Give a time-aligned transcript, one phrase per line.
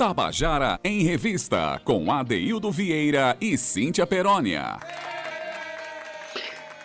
[0.00, 4.80] Tabajara em Revista, com Adeildo Vieira e Cíntia Perónia.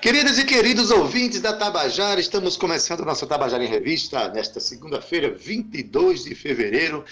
[0.02, 5.34] Queridas e queridos ouvintes da Tabajara, estamos começando a nossa Tabajara em Revista nesta segunda-feira,
[5.34, 7.06] 22 de fevereiro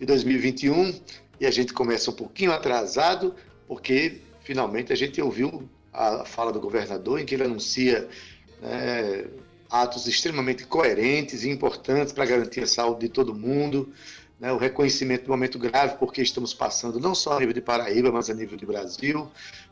[0.00, 0.92] de 2021.
[1.40, 3.32] E a gente começa um pouquinho atrasado,
[3.68, 8.08] porque finalmente a gente ouviu a fala do governador em que ele anuncia
[8.60, 9.26] né,
[9.70, 13.92] atos extremamente coerentes e importantes para garantir a saúde de todo mundo,
[14.40, 18.10] né, o reconhecimento do momento grave porque estamos passando não só a nível de Paraíba,
[18.10, 19.30] mas a nível de Brasil,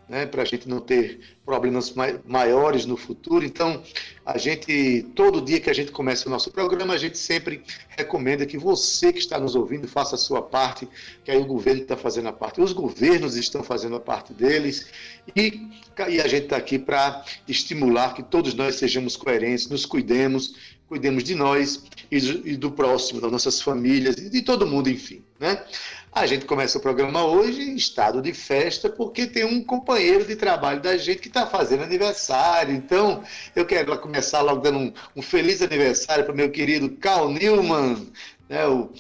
[0.09, 1.95] né, para a gente não ter problemas
[2.27, 3.45] maiores no futuro.
[3.45, 3.83] Então,
[4.25, 8.45] a gente, todo dia que a gente começa o nosso programa, a gente sempre recomenda
[8.45, 10.89] que você que está nos ouvindo faça a sua parte,
[11.25, 14.87] que aí o governo está fazendo a parte, os governos estão fazendo a parte deles,
[15.34, 15.69] e,
[16.09, 20.55] e a gente está aqui para estimular que todos nós sejamos coerentes, nos cuidemos,
[20.93, 24.91] cuidemos de nós e do, e do próximo, das nossas famílias e de todo mundo,
[24.91, 25.25] enfim.
[25.41, 25.65] Né?
[26.13, 30.37] A gente começa o programa hoje em estado de festa, porque tem um companheiro de
[30.37, 32.75] trabalho da gente que está fazendo aniversário.
[32.75, 33.25] Então,
[33.57, 38.09] eu quero começar logo dando um, um feliz aniversário para meu querido Carl Newman,
[38.47, 38.91] né, o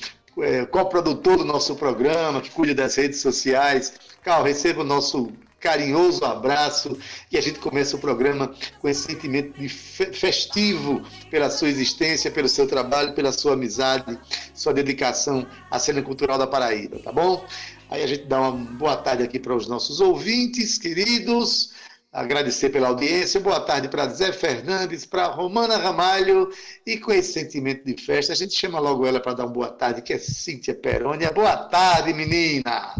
[0.40, 3.92] é, co-produtor do nosso programa, que cuida das redes sociais.
[4.22, 5.30] Carl, receba o nosso
[5.62, 6.98] carinhoso abraço
[7.30, 12.48] e a gente começa o programa com esse sentimento de festivo pela sua existência, pelo
[12.48, 14.18] seu trabalho, pela sua amizade,
[14.52, 17.46] sua dedicação à cena cultural da Paraíba, tá bom?
[17.88, 21.72] Aí a gente dá uma boa tarde aqui para os nossos ouvintes queridos,
[22.12, 26.50] agradecer pela audiência, boa tarde para Zé Fernandes, para Romana Ramalho
[26.84, 29.68] e com esse sentimento de festa a gente chama logo ela para dar uma boa
[29.68, 31.30] tarde, que é Cíntia Perônia.
[31.30, 32.94] Boa tarde, menina!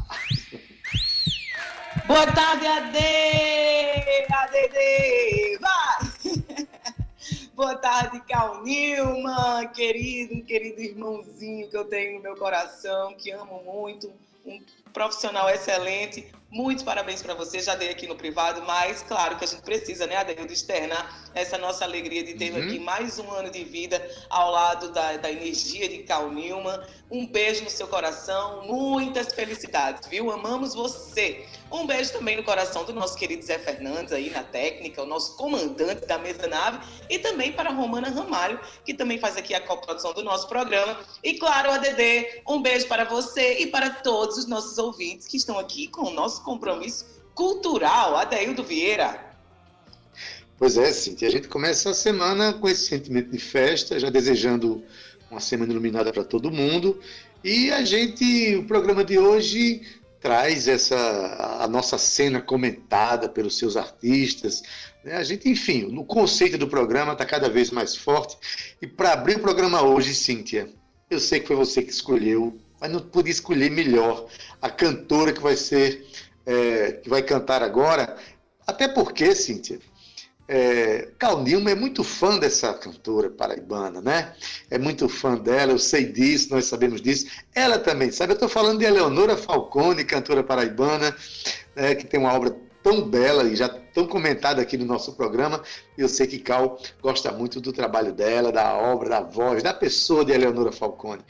[2.12, 2.98] Boa tarde, Ade!
[4.30, 5.58] ADD!
[5.62, 6.68] Vai!
[7.56, 13.62] Boa tarde, Cal Nilman, querido, querido irmãozinho que eu tenho no meu coração, que amo
[13.64, 14.12] muito,
[14.44, 19.44] um profissional excelente, Muitos parabéns para você, já dei aqui no privado, mas claro que
[19.44, 22.58] a gente precisa, né, Adeildo, externar essa nossa alegria de ter uhum.
[22.58, 26.78] aqui mais um ano de vida ao lado da, da energia de Cal Newman.
[27.10, 30.30] Um beijo no seu coração, muitas felicidades, viu?
[30.30, 31.46] Amamos você.
[31.70, 35.36] Um beijo também no coração do nosso querido Zé Fernandes aí na técnica, o nosso
[35.36, 39.60] comandante da mesa nave, e também para a Romana Ramalho, que também faz aqui a
[39.60, 41.00] coprodução do nosso programa.
[41.22, 45.58] E claro, ADD, um beijo para você e para todos os nossos ouvintes que estão
[45.58, 48.16] aqui com o nosso compromisso cultural.
[48.16, 49.32] Adeildo Vieira.
[50.58, 54.82] Pois é, Cintia, a gente começa a semana com esse sentimento de festa, já desejando
[55.30, 57.00] uma semana iluminada para todo mundo.
[57.42, 59.82] E a gente, o programa de hoje
[60.20, 64.62] traz essa a nossa cena comentada pelos seus artistas.
[65.04, 65.16] Né?
[65.16, 68.36] A gente, enfim, o conceito do programa está cada vez mais forte.
[68.80, 70.68] E para abrir o programa hoje, Cíntia,
[71.10, 74.28] eu sei que foi você que escolheu, mas não podia escolher melhor
[74.60, 76.06] a cantora que vai ser
[76.46, 78.16] é, que vai cantar agora,
[78.66, 79.78] até porque, Cíntia,
[80.48, 84.34] é, Cal Nilma é muito fã dessa cantora paraibana, né?
[84.70, 87.26] É muito fã dela, eu sei disso, nós sabemos disso.
[87.54, 88.32] Ela também sabe.
[88.32, 91.16] Eu estou falando de Eleonora Falcone, cantora paraibana,
[91.74, 95.62] né, que tem uma obra tão bela e já tão comentada aqui no nosso programa.
[95.96, 100.24] Eu sei que Cal gosta muito do trabalho dela, da obra, da voz, da pessoa
[100.24, 101.22] de Eleonora Falcone.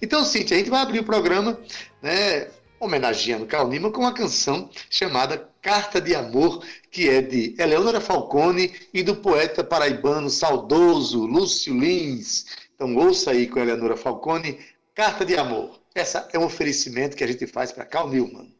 [0.00, 1.58] Então, Cíntia, a gente vai abrir o programa,
[2.02, 2.48] né?
[2.78, 8.72] Homenageando Carl Nima com uma canção chamada Carta de Amor, que é de Eleonora Falcone
[8.92, 12.46] e do poeta paraibano saudoso Lúcio Lins.
[12.74, 14.58] Então ouça aí com Eleonora Falcone,
[14.94, 15.80] Carta de Amor.
[15.94, 18.54] Essa é um oferecimento que a gente faz para Carl Newman.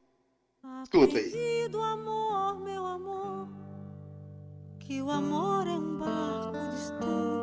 [0.82, 1.68] Escuta aí.
[1.74, 3.48] amor, meu amor,
[4.78, 7.35] que o amor é um barco aprendido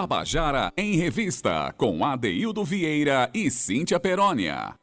[0.00, 4.74] Tabajara em Revista, com Adeildo Vieira e Cíntia Perónia.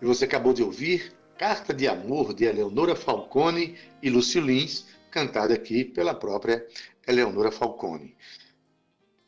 [0.00, 5.52] E você acabou de ouvir Carta de Amor de Eleonora Falcone e Lúcio Lins, cantada
[5.52, 6.66] aqui pela própria
[7.06, 8.16] Eleonora Falcone.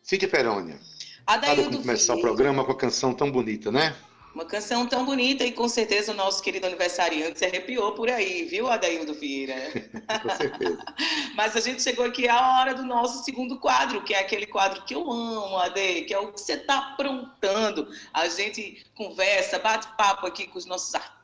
[0.03, 0.81] Cíntia Perônia,
[1.27, 2.31] Adaildo para começar o Vieira.
[2.31, 3.95] programa com a canção tão bonita, né?
[4.37, 8.45] Uma canção tão bonita e com certeza o nosso querido aniversariante se arrepiou por aí,
[8.45, 9.55] viu, Adaildo Vieira?
[10.23, 10.77] Com certeza.
[11.35, 14.85] Mas a gente chegou aqui à hora do nosso segundo quadro, que é aquele quadro
[14.85, 17.89] que eu amo, Ade, que é o que você está aprontando.
[18.13, 21.16] A gente conversa, bate papo aqui com os nossos artistas,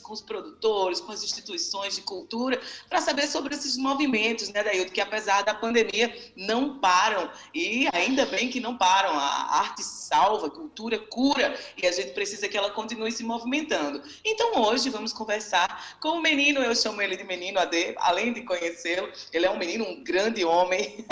[0.00, 4.92] com os produtores, com as instituições de cultura, para saber sobre esses movimentos, né, Daildo,
[4.92, 7.28] que apesar da pandemia não param.
[7.52, 9.10] E ainda bem que não param.
[9.18, 14.00] A arte salva, a cultura cura, e a gente precisa que ela continue se movimentando.
[14.24, 18.42] Então hoje vamos conversar com o menino, eu chamo ele de menino Ade, além de
[18.42, 21.04] conhecê-lo, ele é um menino, um grande homem.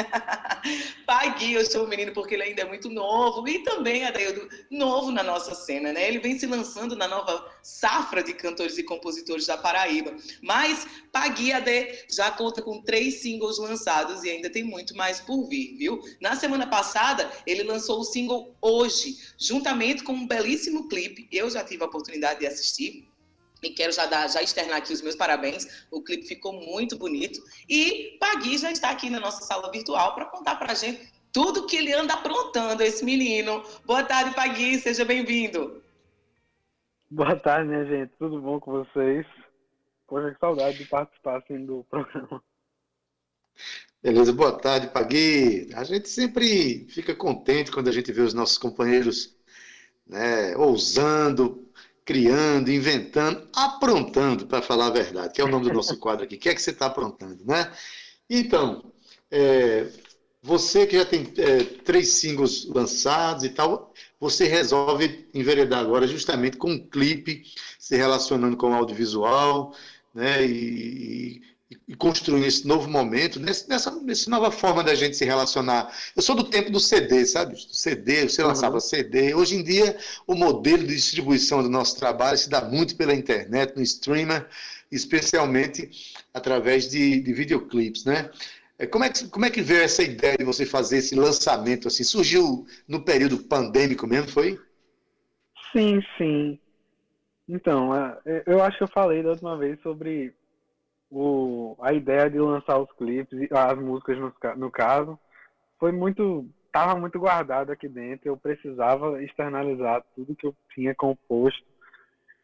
[1.04, 4.48] Pai Gui, eu chamo o menino porque ele ainda é muito novo e também, Adaildo,
[4.70, 6.06] novo na nossa cena, né?
[6.06, 10.14] Ele vem se lançando na nova safra de cantores e compositores da Paraíba.
[10.40, 15.48] Mas Pagui Ade já conta com três singles lançados e ainda tem muito mais por
[15.48, 16.00] vir, viu?
[16.20, 21.28] Na semana passada, ele lançou o single Hoje, juntamente com um belíssimo clipe.
[21.32, 23.08] Eu já tive a oportunidade de assistir.
[23.62, 25.66] E quero já dar, já externar aqui os meus parabéns.
[25.90, 27.42] O clipe ficou muito bonito.
[27.68, 31.00] E Pagui já está aqui na nossa sala virtual para contar para a gente
[31.32, 33.62] tudo que ele anda aprontando, esse menino.
[33.84, 35.85] Boa tarde, Pagui, seja bem-vindo.
[37.08, 38.12] Boa tarde, minha gente.
[38.18, 39.24] Tudo bom com vocês?
[40.08, 42.42] Poxa, que saudade de participar assim, do programa.
[44.02, 45.70] Beleza, boa tarde, Pagui.
[45.74, 49.36] A gente sempre fica contente quando a gente vê os nossos companheiros
[50.04, 51.70] né, ousando,
[52.04, 56.34] criando, inventando, aprontando, para falar a verdade, que é o nome do nosso quadro aqui.
[56.34, 57.72] O que é que você está aprontando, né?
[58.28, 58.92] Então,
[59.30, 59.88] é,
[60.42, 66.56] você que já tem é, três singles lançados e tal, você resolve enveredar agora justamente
[66.56, 67.44] com um clipe,
[67.78, 69.74] se relacionando com o audiovisual,
[70.14, 70.46] né?
[70.46, 75.92] E, e, e construindo esse novo momento, nessa, nessa nova forma da gente se relacionar.
[76.14, 77.54] Eu sou do tempo do CD, sabe?
[77.54, 79.34] Do CD, você lançava CD.
[79.34, 79.96] Hoje em dia,
[80.26, 84.48] o modelo de distribuição do nosso trabalho se dá muito pela internet, no streamer,
[84.90, 85.90] especialmente
[86.32, 88.30] através de, de videoclipes, né?
[88.78, 91.88] É, Como é, que, como é que veio essa ideia de você fazer esse lançamento
[91.88, 92.04] assim?
[92.04, 94.58] Surgiu no período pandêmico mesmo, foi?
[95.72, 96.58] Sim, sim.
[97.48, 100.34] Então, é, eu acho que eu falei da última vez sobre
[101.10, 105.18] o, a ideia de lançar os clipes, as músicas no, no caso,
[105.78, 108.28] foi muito, estava muito guardado aqui dentro.
[108.28, 111.64] Eu precisava externalizar tudo que eu tinha composto.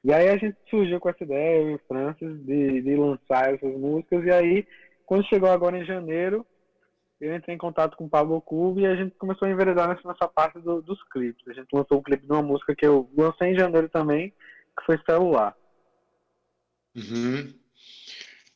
[0.04, 3.54] E aí a gente surgiu com essa ideia, eu e o Francis, de, de lançar
[3.54, 4.24] essas músicas.
[4.24, 4.66] E aí,
[5.12, 6.46] quando chegou agora em janeiro,
[7.20, 10.08] eu entrei em contato com o Pablo Cubo e a gente começou a enveredar nessa,
[10.08, 11.46] nessa parte do- dos clipes.
[11.48, 14.86] A gente lançou um clipe de uma música que eu lancei em janeiro também, que
[14.86, 15.54] foi Celular.
[16.96, 17.52] Uhum.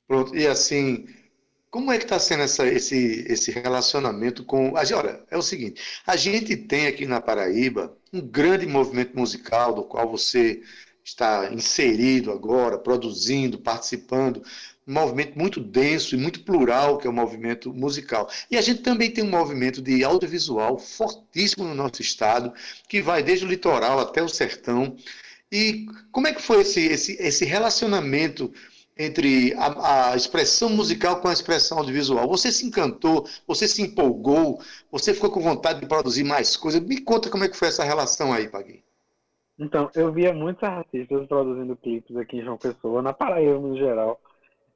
[0.08, 1.06] Pronto, e assim,
[1.70, 4.72] como é que está sendo essa, esse, esse relacionamento com.
[4.72, 9.84] Olha, é o seguinte: a gente tem aqui na Paraíba um grande movimento musical, do
[9.84, 10.62] qual você
[11.06, 14.42] está inserido agora, produzindo, participando,
[14.86, 18.28] um movimento muito denso e muito plural, que é o movimento musical.
[18.50, 22.52] E a gente também tem um movimento de audiovisual fortíssimo no nosso estado,
[22.88, 24.96] que vai desde o litoral até o sertão.
[25.50, 28.52] E como é que foi esse, esse, esse relacionamento
[28.98, 32.28] entre a, a expressão musical com a expressão audiovisual?
[32.28, 34.60] Você se encantou, você se empolgou,
[34.90, 36.80] você ficou com vontade de produzir mais coisas?
[36.80, 38.86] Me conta como é que foi essa relação aí, Pagui.
[39.58, 44.20] Então, eu via muitos artistas produzindo clipes aqui em João Pessoa, na Paraíba no geral.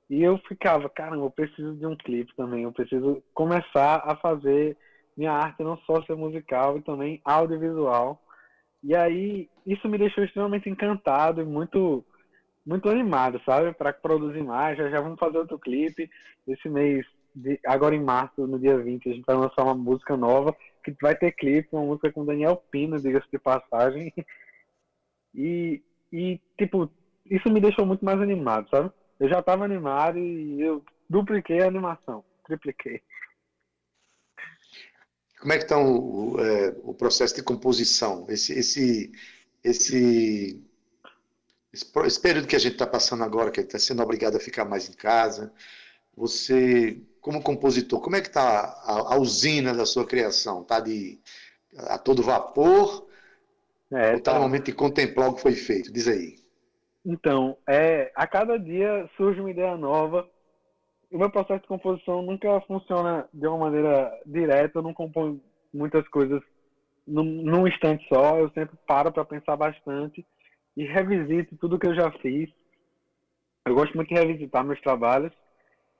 [0.09, 4.77] E eu ficava, caramba, eu preciso de um clipe também, eu preciso começar a fazer
[5.17, 8.21] minha arte não só ser musical e também audiovisual.
[8.83, 12.05] E aí, isso me deixou extremamente encantado e muito
[12.65, 13.73] muito animado, sabe?
[13.73, 14.77] Para produzir mais.
[14.79, 16.09] Já, já vamos fazer outro clipe.
[16.47, 20.17] Esse mês, de, agora em março, no dia 20, a gente vai lançar uma música
[20.17, 24.13] nova, que vai ter clipe, uma música com Daniel Pino, diga-se de passagem.
[25.35, 25.83] E,
[26.13, 26.91] e, tipo,
[27.27, 28.91] isso me deixou muito mais animado, sabe?
[29.19, 33.03] Eu já estava animado e eu dupliquei a animação, tripliquei.
[35.39, 38.27] Como é que está o, é, o processo de composição?
[38.29, 39.13] Esse, esse,
[39.65, 40.63] esse,
[41.73, 44.89] esse período que a gente está passando agora, que está sendo obrigado a ficar mais
[44.89, 45.53] em casa,
[46.15, 50.63] você, como compositor, como é que está a, a usina da sua criação?
[50.63, 51.19] Está de
[51.77, 53.09] a todo vapor
[53.93, 54.39] É, está tá.
[54.39, 55.93] no momento de contemplar o que foi feito?
[55.93, 56.37] Diz aí.
[57.05, 60.29] Então, é, a cada dia surge uma ideia nova
[61.11, 65.41] o meu processo de composição nunca funciona de uma maneira direta, eu não componho
[65.75, 66.41] muitas coisas
[67.07, 70.25] num, num instante só, eu sempre paro para pensar bastante
[70.77, 72.49] e revisito tudo que eu já fiz.
[73.67, 75.33] Eu gosto muito de revisitar meus trabalhos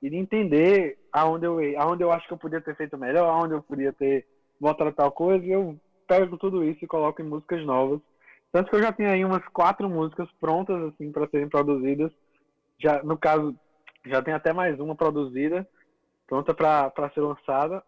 [0.01, 3.53] e de entender aonde eu, aonde eu acho que eu podia ter feito melhor, aonde
[3.53, 4.25] eu podia ter
[4.59, 5.77] voltado a tal coisa, e eu
[6.11, 8.01] pego tudo isso e coloco em músicas novas.
[8.51, 12.11] Tanto que eu já tenho aí umas quatro músicas prontas assim para serem produzidas.
[12.77, 13.55] Já no caso
[14.05, 15.65] já tem até mais uma produzida,
[16.27, 17.81] pronta para ser lançada.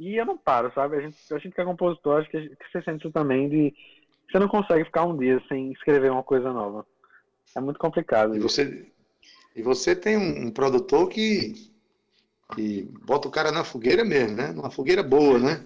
[0.00, 0.96] E eu não paro, sabe?
[0.96, 3.74] A gente, a gente que é compositor, acho que, que você sente também de
[4.30, 6.86] você não consegue ficar um dia sem escrever uma coisa nova.
[7.54, 8.34] É muito complicado.
[8.34, 8.90] E você,
[9.54, 11.70] e você tem um, um produtor que,
[12.54, 14.50] que bota o cara na fogueira mesmo, né?
[14.52, 15.62] Numa fogueira boa, né?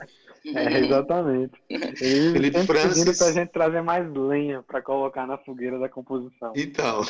[0.54, 1.52] É, exatamente.
[1.68, 2.98] Ele Felipe sempre Francis.
[3.04, 6.52] pedindo pra gente trazer mais lenha para colocar na fogueira da composição.
[6.54, 7.04] Então.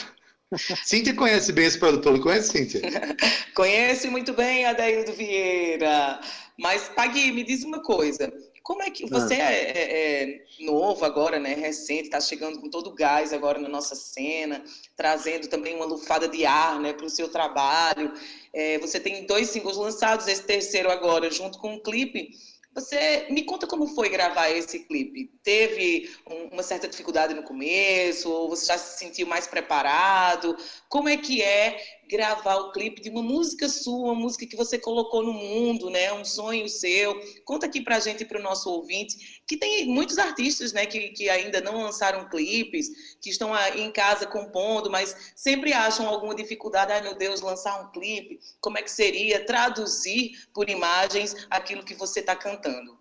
[0.84, 2.80] Cíntia conhece bem esse produtor, não conhece, Cíntia?
[3.54, 6.20] Conhece muito bem Adaildo Vieira.
[6.58, 8.32] Mas, Pagui, me diz uma coisa.
[8.62, 11.54] Como é que você é, é- é novo agora, né?
[11.54, 14.62] Recente, está chegando com todo o gás agora na nossa cena,
[14.96, 18.12] trazendo também uma lufada de ar, né, para o seu trabalho.
[18.52, 22.30] É, você tem dois singles lançados, esse terceiro agora, junto com um clipe.
[22.76, 25.32] Você me conta como foi gravar esse clipe?
[25.42, 28.30] Teve um- uma certa dificuldade no começo?
[28.30, 30.54] Ou você já se sentiu mais preparado?
[30.88, 34.78] Como é que é gravar o clipe de uma música sua, uma música que você
[34.78, 36.12] colocou no mundo, né?
[36.12, 37.20] Um sonho seu.
[37.44, 41.28] Conta aqui pra gente e pro nosso ouvinte, que tem muitos artistas, né, que, que
[41.28, 47.02] ainda não lançaram clipes, que estão em casa compondo, mas sempre acham alguma dificuldade, ai
[47.02, 52.20] meu Deus, lançar um clipe, como é que seria traduzir por imagens aquilo que você
[52.20, 52.96] está cantando?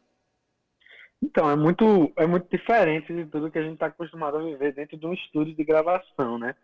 [1.22, 4.74] Então, é muito, é muito diferente de tudo que a gente está acostumado a viver
[4.74, 6.56] dentro de um estúdio de gravação, né?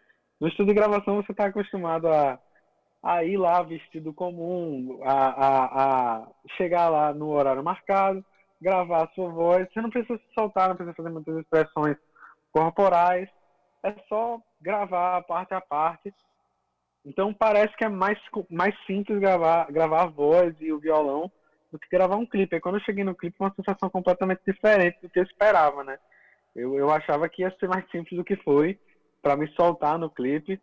[0.41, 2.39] No estúdio de gravação você está acostumado a,
[3.03, 5.65] a ir lá vestido comum, a, a,
[6.23, 8.25] a chegar lá no horário marcado,
[8.59, 9.67] gravar a sua voz.
[9.71, 11.95] Você não precisa se soltar, não precisa fazer muitas expressões
[12.51, 13.29] corporais.
[13.83, 16.11] É só gravar parte a parte.
[17.05, 18.17] Então parece que é mais,
[18.49, 21.31] mais simples gravar, gravar a voz e o violão
[21.71, 22.59] do que gravar um clipe.
[22.59, 25.99] Quando eu cheguei no clipe, uma sensação completamente diferente do que eu esperava, né?
[26.55, 28.79] Eu, eu achava que ia ser mais simples do que foi
[29.21, 30.59] para me soltar no clipe.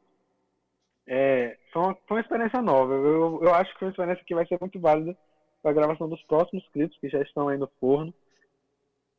[1.07, 2.95] É, foi, uma, foi uma experiência nova.
[2.95, 5.17] Eu, eu acho que foi uma experiência que vai ser muito válida
[5.63, 8.13] para a gravação dos próximos clipes que já estão aí no forno.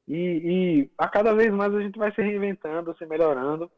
[0.08, 3.72] E, e a cada vez mais a gente vai se reinventando, se melhorando.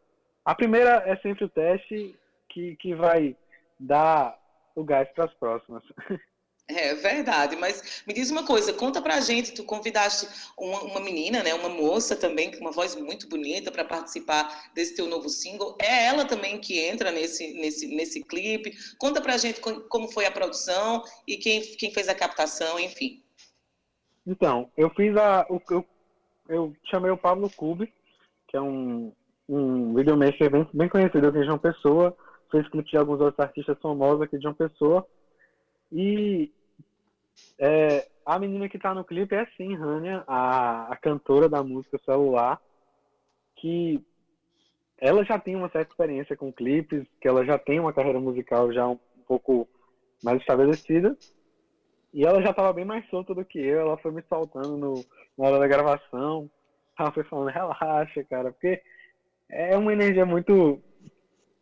[0.45, 2.15] A primeira é sempre o teste
[2.49, 3.35] que, que vai
[3.79, 4.37] dar
[4.75, 5.83] o gás para as próximas.
[6.67, 10.25] É verdade, mas me diz uma coisa, conta pra gente, tu convidaste
[10.57, 14.95] uma, uma menina, né, uma moça também, com uma voz muito bonita para participar desse
[14.95, 15.75] teu novo single.
[15.81, 18.71] É ela também que entra nesse, nesse, nesse clipe.
[18.97, 23.21] Conta pra gente co- como foi a produção e quem, quem fez a captação, enfim.
[24.25, 25.45] Então, eu fiz a.
[25.49, 25.85] Eu,
[26.47, 27.91] eu chamei o Pablo Cube,
[28.47, 29.11] que é um,
[29.49, 32.15] um videomaker bem, bem conhecido aqui de João Pessoa,
[32.49, 35.05] fez clipe de alguns outros artistas famosos aqui de João Pessoa.
[35.91, 36.51] E
[37.59, 41.99] é, a menina que tá no clipe é sim, Rania, a, a cantora da música
[42.05, 42.59] celular,
[43.57, 44.03] que
[44.97, 48.71] ela já tem uma certa experiência com clipes, que ela já tem uma carreira musical
[48.71, 49.67] já um, um pouco
[50.23, 51.17] mais estabelecida.
[52.13, 55.05] E ela já estava bem mais solta do que eu, ela foi me soltando no,
[55.37, 56.49] na hora da gravação.
[56.99, 58.81] Ela foi falando, relaxa, cara, porque
[59.49, 60.79] é uma energia muito,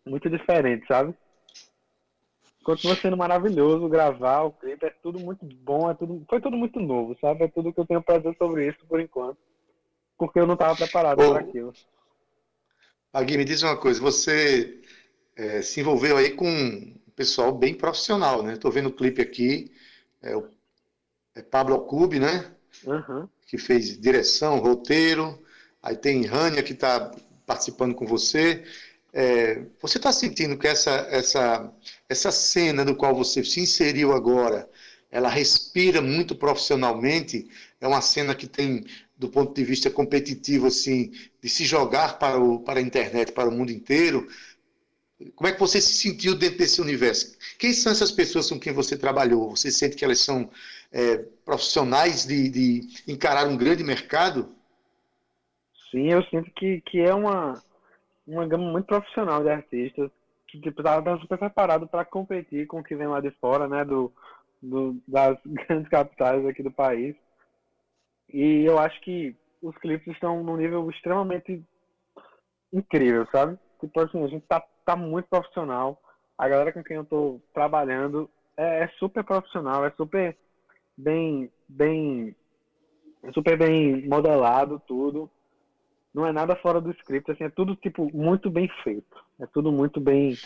[0.06, 1.16] muito diferente, sabe?
[2.70, 6.80] Continua sendo maravilhoso gravar o clipe, é tudo muito bom, é tudo, foi tudo muito
[6.80, 7.46] novo, sabe?
[7.46, 9.40] É tudo que eu tenho pra dizer sobre isso por enquanto.
[10.16, 11.74] Porque eu não estava preparado para aquilo.
[13.12, 14.84] Agui, me diz uma coisa, você
[15.36, 18.54] eh, se envolveu aí com um pessoal bem profissional, né?
[18.54, 19.74] Estou vendo o clipe aqui,
[20.22, 20.48] é o
[21.34, 22.54] é Pablo Alcube, né?
[22.86, 23.28] Aham.
[23.48, 25.44] Que fez direção, roteiro,
[25.82, 27.10] aí tem Rania que está
[27.48, 28.64] participando com você.
[29.12, 31.74] É, você está sentindo que essa, essa,
[32.08, 34.70] essa cena no qual você se inseriu agora,
[35.12, 37.48] ela respira muito profissionalmente?
[37.82, 38.86] É uma cena que tem,
[39.18, 41.12] do ponto de vista competitivo, assim,
[41.42, 44.28] de se jogar para, o, para a internet, para o mundo inteiro?
[45.36, 47.38] Como é que você se sentiu dentro desse universo?
[47.58, 49.50] Quem são essas pessoas com quem você trabalhou?
[49.50, 50.50] Você sente que elas são
[50.92, 54.56] é, profissionais de, de encarar um grande mercado?
[55.92, 57.62] Sim, eu sinto que, que é uma,
[58.30, 60.12] uma gama muito profissional de artistas
[60.48, 63.86] que tipo, tá super preparado para competir com o que vem lá de fora, né,
[63.86, 64.12] do,
[64.62, 67.16] do, das grandes capitais aqui do país.
[68.32, 71.64] E eu acho que os clipes estão num nível extremamente
[72.72, 73.58] incrível, sabe?
[73.80, 76.02] Tipo assim, a gente tá, tá muito profissional.
[76.38, 80.36] A galera com quem eu tô trabalhando é, é super profissional, é super
[80.98, 82.36] bem, bem,
[83.24, 85.30] é super bem modelado tudo.
[86.14, 89.18] Não é nada fora do script, assim, é tudo tipo muito bem feito.
[89.40, 90.38] É tudo muito bem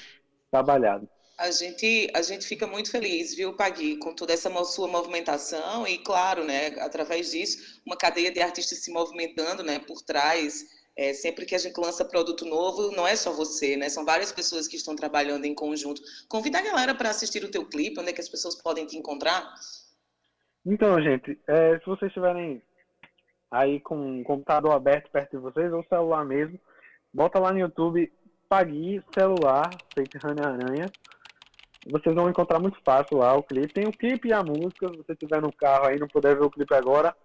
[0.52, 1.08] trabalhado.
[1.38, 5.98] A gente, a gente fica muito feliz, viu, Pagui, com toda essa sua movimentação e,
[5.98, 10.64] claro, né, através disso, uma cadeia de artistas se movimentando, né, por trás.
[10.96, 14.32] É, sempre que a gente lança produto novo, não é só você, né, são várias
[14.32, 16.04] pessoas que estão trabalhando em conjunto.
[16.30, 18.96] Convida a galera para assistir o teu clipe, onde é que as pessoas podem te
[18.96, 19.52] encontrar?
[20.64, 22.62] Então, gente, é, se vocês estiverem
[23.54, 26.60] aí com o computador aberto perto de vocês, ou celular mesmo,
[27.14, 28.12] bota lá no YouTube
[28.50, 30.92] Pagui celular, feito Rana Aranha.
[31.88, 33.74] Vocês vão encontrar muito fácil lá o clipe.
[33.74, 34.90] Tem o clipe e a música.
[34.90, 37.16] Se você estiver no carro aí e não puder ver o clipe agora,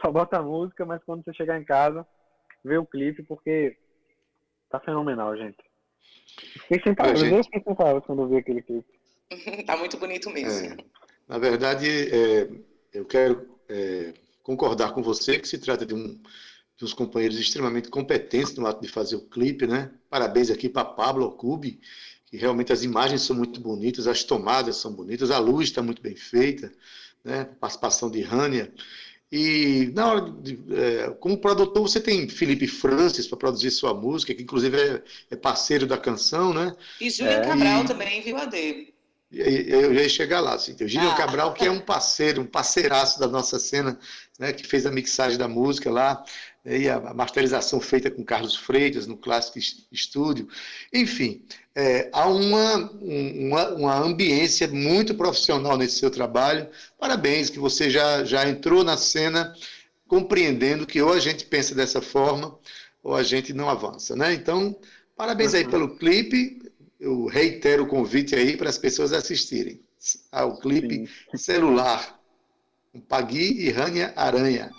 [0.00, 2.06] só bota a música, mas quando você chegar em casa,
[2.64, 3.76] vê o clipe, porque
[4.70, 5.58] tá fenomenal, gente.
[6.62, 7.36] Fiquei sem palavras, gente.
[7.36, 8.94] eu fiquei sem palavras quando eu vi aquele clipe.
[9.66, 10.72] tá muito bonito mesmo.
[10.72, 10.76] É,
[11.28, 12.48] na verdade, é,
[12.92, 14.14] eu quero é,
[14.48, 16.18] concordar com você que se trata de, um,
[16.78, 19.90] de uns companheiros extremamente competentes no ato de fazer o clipe, né?
[20.08, 21.78] Parabéns aqui para Pablo Alcubi,
[22.26, 26.00] que realmente as imagens são muito bonitas, as tomadas são bonitas, a luz está muito
[26.00, 26.72] bem feita,
[27.22, 27.44] né?
[27.60, 28.72] Participação de Rania.
[29.30, 34.34] E na hora de, é, como produtor, você tem Felipe Francis para produzir sua música,
[34.34, 36.74] que inclusive é, é parceiro da canção, né?
[37.00, 38.94] E Júlio É, Cabral e- também, viu, Ade?
[39.30, 40.74] Eu já ia chegar lá, assim.
[40.74, 41.16] Tem o Gillian Ah.
[41.16, 43.98] Cabral, que é um parceiro, um parceiraço da nossa cena,
[44.38, 46.24] né, que fez a mixagem da música lá,
[46.64, 49.60] né, e a masterização feita com Carlos Freitas no Classic
[49.94, 50.48] Studio.
[50.94, 51.42] Enfim,
[51.74, 56.66] é, há uma, um- uma, uma ambiência muito profissional nesse seu trabalho.
[56.98, 59.52] Parabéns, que você já, já entrou na cena
[60.06, 62.58] compreendendo que ou a gente pensa dessa forma,
[63.02, 64.32] ou a gente não avança, né?
[64.32, 64.74] Então,
[65.14, 65.70] parabéns aí Uhum.
[65.70, 66.62] pelo clipe.
[66.98, 69.80] Eu reitero o convite aí para as pessoas assistirem
[70.32, 72.18] ao clipe celular
[72.92, 74.70] com Pagui e Rania Aranha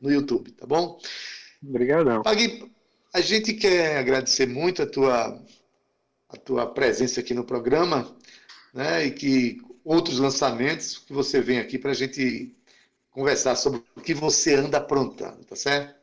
[0.00, 0.98] no YouTube, tá bom?
[1.62, 2.22] Obrigadão.
[2.22, 2.70] Pagui,
[3.12, 5.44] a gente quer agradecer muito a tua,
[6.28, 8.16] a tua presença aqui no programa,
[8.72, 9.06] né?
[9.06, 12.54] E que outros lançamentos que você vem aqui para a gente
[13.10, 15.97] conversar sobre o que você anda aprontando, tá certo?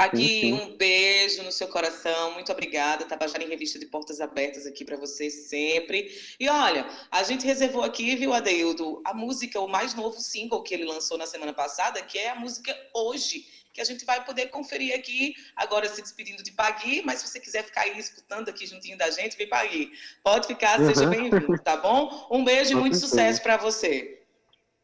[0.00, 0.52] Pagui, Sim, sim.
[0.54, 2.32] um beijo no seu coração.
[2.32, 3.04] Muito obrigada.
[3.04, 6.10] Tabajara em Revista de Portas Abertas aqui para você sempre.
[6.40, 10.72] E olha, a gente reservou aqui, viu, Adeildo, a música, o mais novo single que
[10.72, 14.46] ele lançou na semana passada, que é a música Hoje, que a gente vai poder
[14.46, 18.66] conferir aqui, agora se despedindo de Pagui, mas se você quiser ficar aí escutando aqui
[18.66, 19.92] juntinho da gente, vem Pagui.
[20.24, 21.10] Pode ficar, seja Uhum.
[21.10, 22.26] bem-vindo, tá bom?
[22.30, 23.06] Um beijo e muito certeza.
[23.06, 24.22] sucesso para você.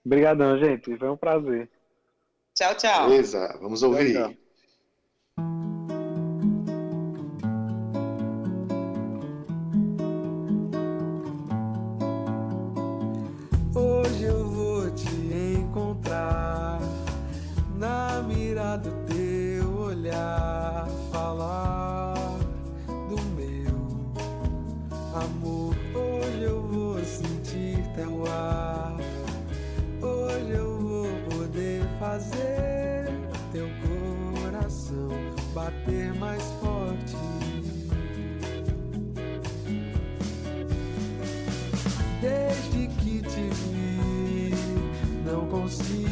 [0.05, 0.95] Obrigadão, gente.
[0.99, 1.71] Foi um prazer.
[2.55, 3.09] Tchau, tchau.
[3.09, 4.13] Beleza, vamos ouvir.
[4.13, 4.46] Tchau, tchau.
[45.67, 46.06] Não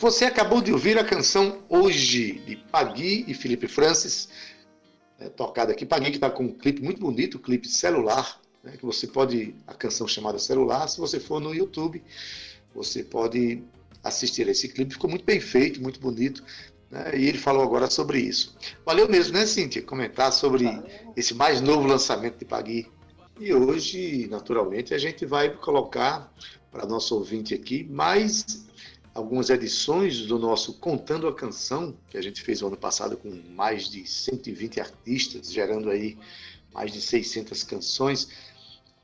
[0.00, 4.28] Você acabou de ouvir a canção Hoje, de Pagui e Felipe Francis,
[5.18, 5.84] né, tocada aqui.
[5.84, 9.56] Pagui que está com um clipe muito bonito, um clipe celular, né, que você pode,
[9.66, 12.00] a canção chamada Celular, se você for no YouTube,
[12.72, 13.60] você pode
[14.04, 16.44] assistir esse clipe, ficou muito bem feito, muito bonito,
[16.88, 18.56] né, e ele falou agora sobre isso.
[18.86, 20.64] Valeu mesmo, né, Cíntia, comentar sobre
[21.16, 22.86] esse mais novo lançamento de Pagui.
[23.40, 26.32] E hoje, naturalmente, a gente vai colocar
[26.70, 28.67] para nosso ouvinte aqui mais
[29.18, 33.28] algumas edições do nosso Contando a Canção, que a gente fez o ano passado com
[33.50, 36.16] mais de 120 artistas, gerando aí
[36.72, 38.28] mais de 600 canções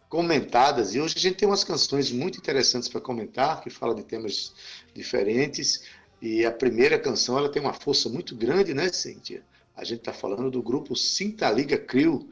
[0.08, 0.94] comentadas.
[0.94, 4.54] E hoje a gente tem umas canções muito interessantes para comentar, que fala de temas
[4.94, 5.82] diferentes.
[6.22, 9.42] E a primeira canção ela tem uma força muito grande, né, Cíntia?
[9.76, 12.30] A gente está falando do grupo Sinta Liga Crew,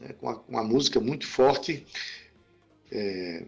[0.00, 1.84] né, com uma, uma, música muito forte.
[2.92, 3.44] É,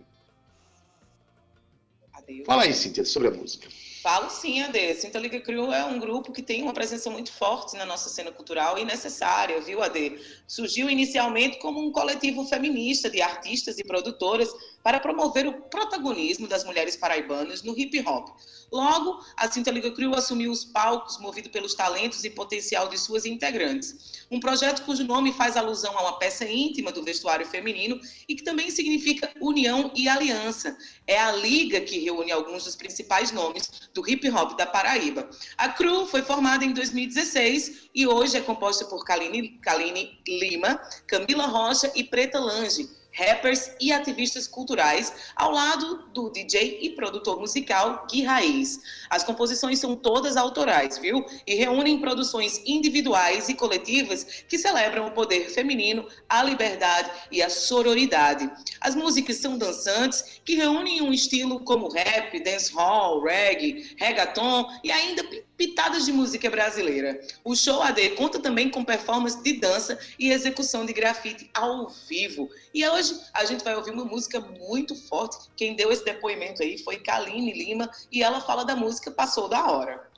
[2.45, 3.69] Fala aí, Cíntia, sobre a música.
[4.03, 4.95] Falo sim, Ade.
[4.95, 8.33] Sinta Liga Crew é um grupo que tem uma presença muito forte na nossa cena
[8.33, 10.19] cultural e necessária, viu, Ade?
[10.47, 14.49] Surgiu inicialmente como um coletivo feminista de artistas e produtoras
[14.83, 18.29] para promover o protagonismo das mulheres paraibanas no hip hop.
[18.73, 23.27] Logo, a Cinta Liga Crew assumiu os palcos movido pelos talentos e potencial de suas
[23.27, 24.25] integrantes.
[24.31, 28.45] Um projeto cujo nome faz alusão a uma peça íntima do vestuário feminino e que
[28.45, 30.77] também significa união e aliança.
[31.07, 35.29] É a liga que reúne alguns dos principais nomes do hip hop da Paraíba.
[35.59, 41.47] A Crew foi formada em 2016 e hoje é composta por Kaline, Kaline Lima, Camila
[41.47, 48.07] Rocha e Preta Lange rappers e ativistas culturais, ao lado do DJ e produtor musical
[48.11, 48.81] Gui Raiz.
[49.09, 51.25] As composições são todas autorais, viu?
[51.47, 57.51] E reúnem produções individuais e coletivas que celebram o poder feminino, a liberdade e a
[57.51, 58.51] sororidade.
[58.81, 65.23] As músicas são dançantes, que reúnem um estilo como rap, dancehall, reggae, reggaeton e ainda
[65.61, 67.21] pitadas de música brasileira.
[67.45, 72.49] O show AD conta também com performance de dança e execução de grafite ao vivo.
[72.73, 75.51] E hoje a gente vai ouvir uma música muito forte.
[75.55, 79.71] Quem deu esse depoimento aí foi Kaline Lima e ela fala da música Passou da
[79.71, 80.09] Hora.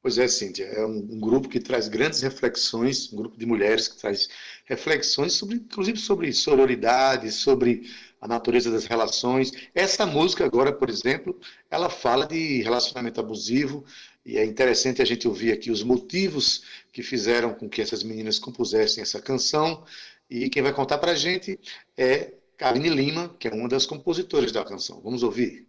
[0.00, 4.00] Pois é, Cíntia, é um, grupo que traz grandes reflexões, um grupo de mulheres que
[4.00, 4.26] traz
[4.72, 9.52] reflexões, sobre, inclusive sobre sororidade, sobre a natureza das relações.
[9.74, 11.38] Essa música agora, por exemplo,
[11.70, 13.84] ela fala de relacionamento abusivo,
[14.24, 18.38] e é interessante a gente ouvir aqui os motivos que fizeram com que essas meninas
[18.38, 19.84] compusessem essa canção,
[20.30, 21.58] e quem vai contar para a gente
[21.96, 25.00] é Karine Lima, que é uma das compositoras da canção.
[25.02, 25.66] Vamos ouvir.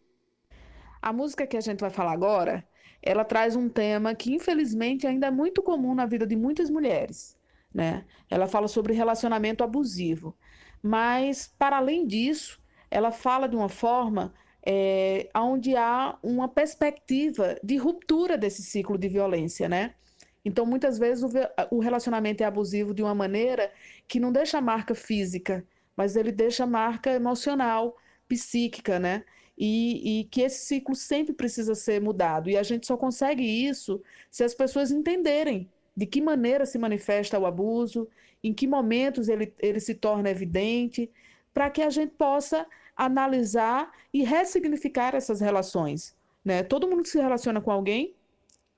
[1.02, 2.64] A música que a gente vai falar agora
[3.06, 7.36] ela traz um tema que, infelizmente, ainda é muito comum na vida de muitas mulheres.
[7.74, 8.06] Né?
[8.30, 10.36] Ela fala sobre relacionamento abusivo.
[10.82, 14.34] Mas, para além disso, ela fala de uma forma
[14.66, 19.96] é, onde há uma perspectiva de ruptura desse ciclo de violência, né?
[20.46, 21.30] Então, muitas vezes, o,
[21.72, 23.72] o relacionamento é abusivo de uma maneira
[24.08, 27.96] que não deixa marca física, mas ele deixa marca emocional,
[28.28, 29.24] psíquica, né?
[29.58, 32.50] e, e, que esse ciclo sempre precisa ser mudado.
[32.50, 37.38] E a gente só consegue isso se as pessoas entenderem de que maneira se manifesta
[37.38, 38.08] o abuso,
[38.44, 41.10] em que momentos ele, ele se torna evidente,
[41.54, 46.16] para que a gente possa analisar e ressignificar essas relações.
[46.44, 46.64] Né?
[46.64, 48.16] Todo mundo que se relaciona com alguém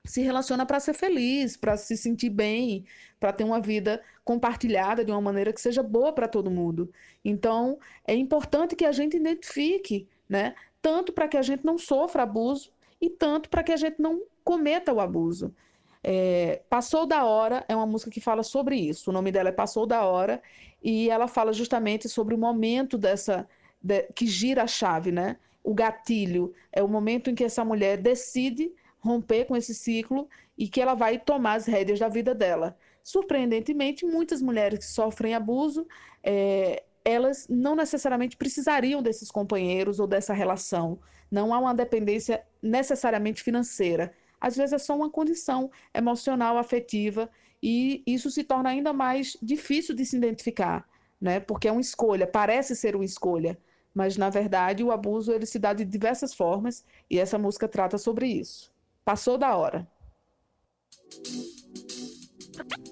[0.04, 2.84] se relaciona para ser feliz, para se sentir bem,
[3.18, 6.88] para ter uma vida compartilhada de uma maneira que seja boa para todo mundo.
[7.24, 7.76] Então,
[8.06, 10.54] é importante que a gente identifique né?
[10.82, 14.22] Tanto para que a gente não sofra abuso e tanto para que a gente não
[14.44, 15.54] cometa o abuso.
[16.02, 19.10] É, Passou da Hora é uma música que fala sobre isso.
[19.10, 20.42] O nome dela é Passou da Hora
[20.82, 23.48] e ela fala justamente sobre o momento dessa
[23.82, 25.36] de, que gira a chave, né?
[25.62, 30.68] O gatilho é o momento em que essa mulher decide romper com esse ciclo e
[30.68, 32.76] que ela vai tomar as rédeas da vida dela.
[33.02, 35.86] Surpreendentemente, muitas mulheres que sofrem abuso
[36.22, 40.98] é, elas não necessariamente precisariam desses companheiros ou dessa relação.
[41.30, 44.12] Não há uma dependência necessariamente financeira.
[44.40, 47.30] Às vezes é só uma condição emocional, afetiva,
[47.62, 50.88] e isso se torna ainda mais difícil de se identificar,
[51.20, 51.40] né?
[51.40, 53.58] Porque é uma escolha, parece ser uma escolha,
[53.94, 57.98] mas na verdade o abuso ele se dá de diversas formas e essa música trata
[57.98, 58.72] sobre isso.
[59.04, 59.88] Passou da hora.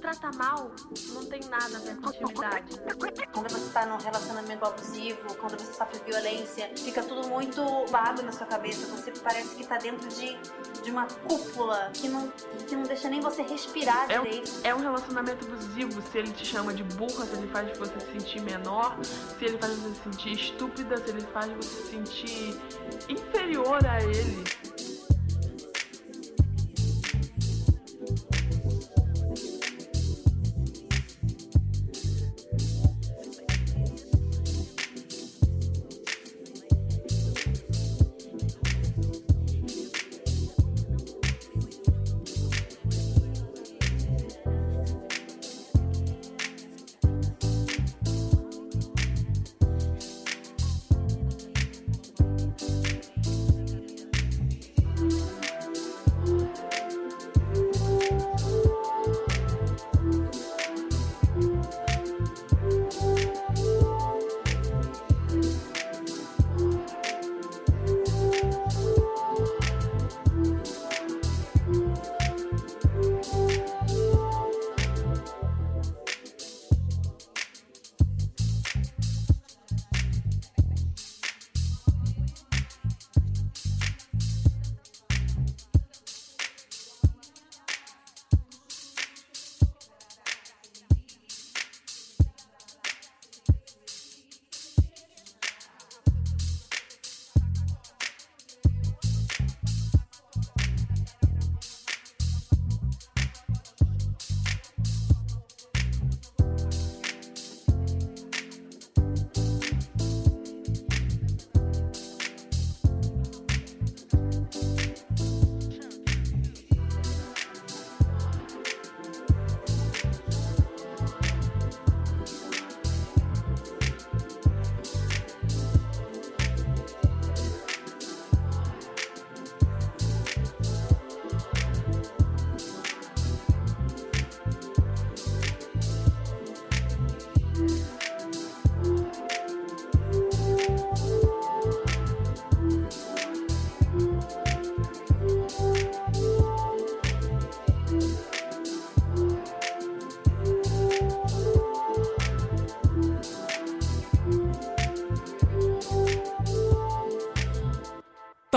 [0.00, 0.70] Tratar mal
[1.14, 2.79] não tem nada a ver com intimidade.
[3.33, 8.33] Quando você está num relacionamento abusivo, quando você sofre violência, fica tudo muito vago na
[8.33, 8.87] sua cabeça.
[8.94, 10.37] Você parece que está dentro de,
[10.83, 12.29] de uma cúpula que não,
[12.68, 14.50] que não deixa nem você respirar é direito.
[14.50, 18.00] Um, é um relacionamento abusivo se ele te chama de burra, se ele faz você
[18.00, 21.90] se sentir menor, se ele faz você se sentir estúpida, se ele faz você se
[21.90, 22.61] sentir
[23.09, 24.44] inferior a ele.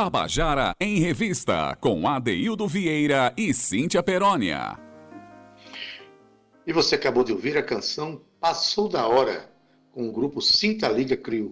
[0.07, 4.79] Tabajara em Revista, com Adeildo Vieira e Cíntia Perónia.
[6.65, 9.51] E você acabou de ouvir a canção Passou da Hora,
[9.91, 11.49] com o grupo Cinta Liga Crio.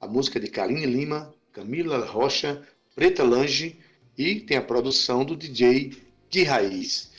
[0.00, 3.78] A música de Kaline Lima, Camila Rocha, Preta Lange
[4.16, 5.92] e tem a produção do DJ
[6.30, 7.10] de Raiz.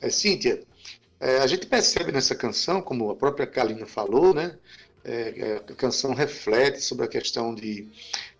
[0.00, 0.62] É, Cíntia,
[1.18, 4.56] é, a gente percebe nessa canção, como a própria Kalina falou, né?
[5.04, 7.88] É, é, a canção reflete sobre a questão de,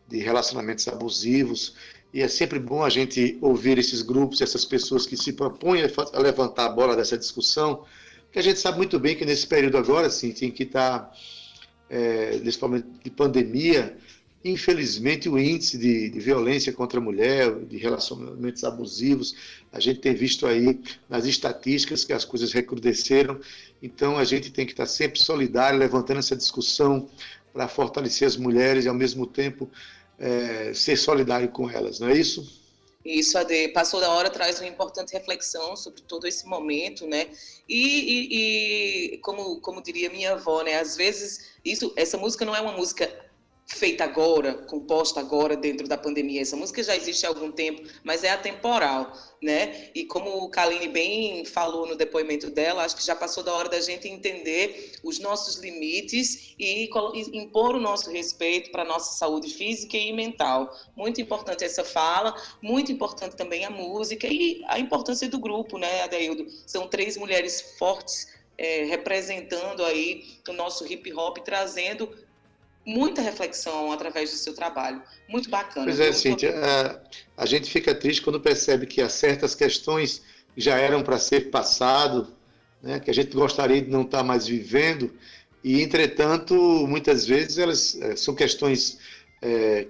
[0.08, 1.74] de relacionamentos abusivos,
[2.12, 6.18] e é sempre bom a gente ouvir esses grupos, essas pessoas que se propõem a
[6.20, 7.84] levantar a bola dessa discussão,
[8.24, 11.12] porque a gente sabe muito bem que nesse período agora, assim, tem que estar,
[11.88, 13.96] é, nesse momento de pandemia,
[14.44, 19.34] infelizmente o índice de, de, violência contra a mulher, de relacionamentos abusivos,
[19.72, 23.40] a gente tem visto aí nas estatísticas que as coisas recrudesceram,
[23.82, 27.08] então a gente tem que estar sempre solidário, levantando essa discussão
[27.54, 29.70] para fortalecer as mulheres e ao mesmo tempo
[30.18, 32.62] é, ser solidário com elas, não é isso?
[33.04, 37.28] Isso, Ade, passou da hora, traz uma importante reflexão sobre todo esse momento, né?
[37.68, 40.80] E, e, e, como, como diria minha avó, né?
[40.80, 43.06] Às vezes, isso, essa música não é uma música
[43.74, 46.40] feita agora, composta agora dentro da pandemia.
[46.40, 49.90] Essa música já existe há algum tempo, mas é atemporal, né?
[49.94, 53.68] E como o Kaline bem falou no depoimento dela, acho que já passou da hora
[53.68, 56.88] da gente entender os nossos limites e
[57.32, 60.72] impor o nosso respeito para a nossa saúde física e mental.
[60.96, 66.02] Muito importante essa fala, muito importante também a música e a importância do grupo, né,
[66.02, 66.46] Adeildo?
[66.64, 72.08] São três mulheres fortes é, representando aí o nosso hip hop, trazendo
[72.87, 75.03] muita reflexão através do seu trabalho.
[75.29, 75.87] Muito bacana.
[75.87, 80.23] Pois é, Cíntia, a, a, gente fica triste quando percebe que há certas questões
[80.57, 82.29] já eram para ser passado,
[82.83, 85.12] né, que a gente gostaria de não estar tá mais vivendo,
[85.64, 86.55] e, entretanto,
[86.87, 88.99] muitas vezes elas é, são questões
[89.40, 89.87] é,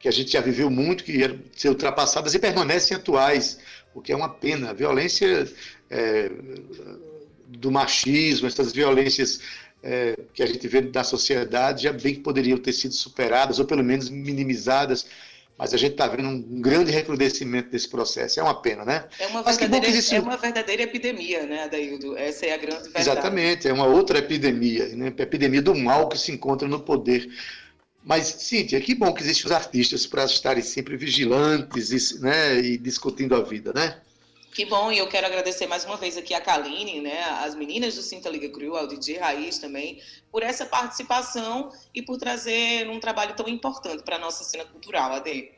[0.00, 3.60] que a gente já viveu muito, que iam ser ultrapassadas e permanecem atuais,
[3.94, 4.70] o que é uma pena.
[4.70, 5.48] A violência
[5.88, 6.28] é,
[7.46, 9.40] do machismo, essas violências
[9.86, 13.64] é, que a gente vê da sociedade já bem que poderiam ter sido superadas ou
[13.64, 15.06] pelo menos minimizadas,
[15.56, 18.40] mas a gente está vendo um grande recrudescimento desse processo.
[18.40, 19.04] É uma pena, né?
[19.20, 20.16] É uma, verdadeira, existe...
[20.16, 22.18] é uma verdadeira epidemia, né, Adaildo?
[22.18, 23.00] Essa é a grande verdade.
[23.00, 25.12] Exatamente, é uma outra epidemia, né?
[25.16, 27.30] epidemia do mal que se encontra no poder.
[28.04, 33.34] Mas, Cíntia, que bom que existem os artistas para estarem sempre vigilantes né, e discutindo
[33.34, 34.00] a vida, né?
[34.56, 37.94] Que bom, e eu quero agradecer mais uma vez aqui a Kaline, né, as meninas
[37.94, 40.00] do Cinta Liga Crew, ao DJ Raiz também,
[40.32, 45.12] por essa participação e por trazer um trabalho tão importante para a nossa cena cultural,
[45.12, 45.50] Ade.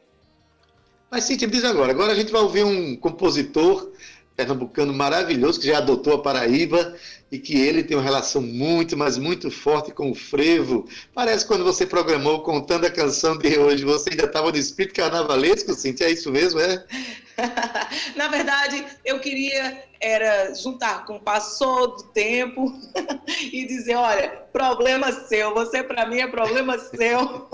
[1.09, 3.93] Mas Cintia, me diz agora, agora a gente vai ouvir um compositor
[4.35, 6.97] pernambucano maravilhoso que já adotou a Paraíba
[7.31, 10.89] e que ele tem uma relação muito, mas muito forte com o frevo.
[11.15, 15.75] Parece quando você programou contando a canção de hoje, você ainda estava no espírito carnavalesco,
[15.75, 16.85] Cintia, é isso mesmo, é?
[18.17, 22.73] Na verdade, eu queria era juntar com o passou do tempo
[23.53, 27.49] e dizer, olha, problema seu, você para mim é problema seu.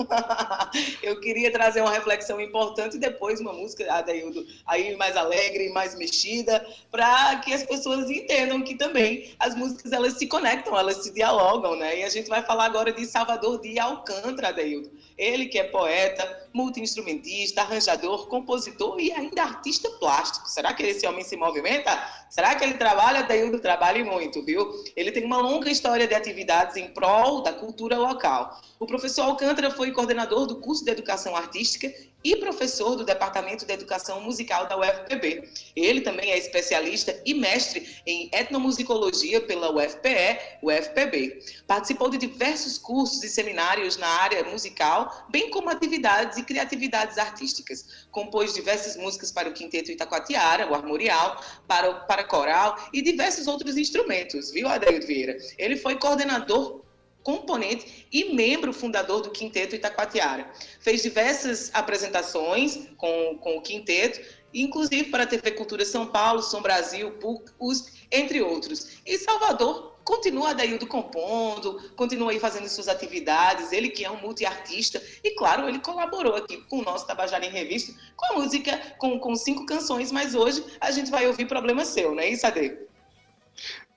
[1.01, 5.95] eu queria trazer uma reflexão importante e depois uma música, Adaildo, aí mais alegre, mais
[5.95, 11.13] mexida, para que as pessoas entendam que também as músicas elas se conectam, elas se
[11.13, 11.99] dialogam, né?
[11.99, 14.91] E a gente vai falar agora de Salvador de Alcântara, Adaildo.
[15.17, 20.49] Ele que é poeta, multi-instrumentista, arranjador, compositor e ainda artista plástico.
[20.49, 21.91] Será que esse homem se movimenta?
[22.29, 23.23] Será que ele trabalha?
[23.23, 24.69] Daildo trabalha muito, viu?
[24.95, 28.59] Ele tem uma longa história de atividades em prol da cultura local.
[28.79, 31.91] O professor Alcântara foi coordenador do curso de Educação Artística
[32.25, 35.47] e professor do Departamento de Educação Musical da UFPB.
[35.75, 41.39] Ele também é especialista e mestre em etnomusicologia pela UFPE, UFPB.
[41.67, 48.07] Participou de diversos cursos e seminários na área musical, bem como atividades e criatividades artísticas.
[48.09, 53.77] Compôs diversas músicas para o Quinteto Itacoatiara, o Armorial, para, para coral e diversos outros
[53.77, 55.37] instrumentos, viu, Adeildo Vieira?
[55.59, 56.84] Ele foi coordenador
[57.25, 60.47] componente e membro fundador do Quinteto Itacoatiara.
[60.79, 64.21] Fez diversas apresentações com, com o Quinteto,
[64.53, 68.99] inclusive para a TV Cultura São Paulo, São Brasil, PUC, USP, entre outros.
[69.03, 75.01] E Salvador continua Adaildo compondo, continua aí fazendo suas atividades, ele que é um multiartista,
[75.23, 79.19] e claro, ele colaborou aqui com o nosso Tabajara em Revista, com a música, com,
[79.19, 82.84] com cinco canções, mas hoje a gente vai ouvir Problema Seu, não é isso, Ade?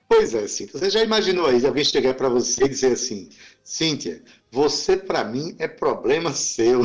[0.09, 0.79] Pois é, Cíntia.
[0.79, 3.29] Você já imaginou aí alguém chegar para você e dizer assim:
[3.63, 6.81] Cíntia, você para mim é problema seu.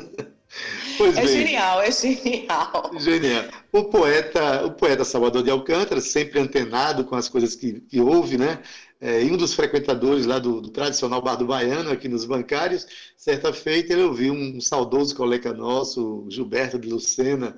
[0.96, 2.90] pois é bem, genial, é genial.
[2.98, 3.44] Genial.
[3.70, 8.38] O poeta, o poeta Salvador de Alcântara, sempre antenado com as coisas que, que ouve,
[8.38, 8.62] né?
[9.00, 12.86] é, e um dos frequentadores lá do, do, tradicional Bar do Baiano, aqui nos bancários,
[13.16, 17.56] certa feita ele ouviu um, saudoso colega nosso, Gilberto de Lucena,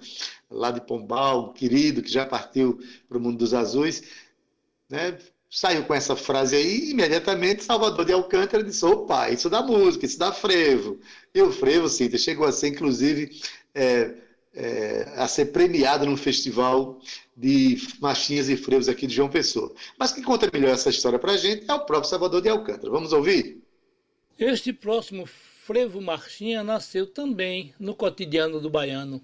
[0.50, 2.78] lá de Pombal, querido, que já partiu
[3.08, 4.02] para o mundo dos azuis,
[4.90, 5.16] né?
[5.50, 10.18] saiu com essa frase aí, imediatamente Salvador de Alcântara disse: opa, isso dá música, isso
[10.18, 11.00] dá frevo.
[11.34, 13.40] E o frevo, Cíntia, chegou a ser, inclusive,
[13.74, 14.14] é,
[14.54, 17.00] é, a ser premiado num festival
[17.36, 19.72] de machinhas e frevos aqui de João Pessoa.
[19.98, 22.90] Mas quem conta melhor essa história para a gente é o próprio Salvador de Alcântara.
[22.90, 23.60] Vamos ouvir?
[24.38, 29.20] Este próximo frevo marchinha nasceu também no cotidiano do baiano.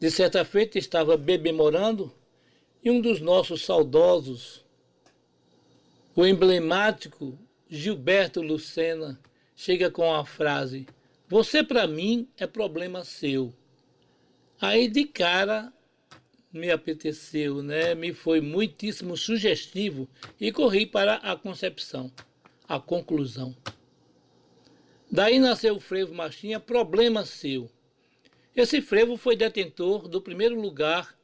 [0.00, 2.12] De certa feita estava bebemorando
[2.82, 4.64] e um dos nossos saudosos
[6.14, 7.38] o emblemático
[7.70, 9.20] Gilberto Lucena
[9.54, 10.86] chega com a frase:
[11.28, 13.54] Você para mim é problema seu.
[14.60, 15.72] Aí de cara
[16.52, 17.94] me apeteceu, né?
[17.94, 20.08] Me foi muitíssimo sugestivo
[20.40, 22.10] e corri para a concepção,
[22.66, 23.54] a conclusão.
[25.10, 27.70] Daí nasceu o frevo Machinha, problema seu.
[28.56, 31.17] Esse frevo foi detentor do primeiro lugar